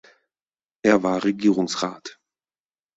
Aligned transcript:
Er 0.83 1.03
war 1.03 1.23
Regierungsrat. 1.23 2.17